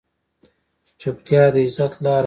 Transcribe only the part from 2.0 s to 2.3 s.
لاره ده.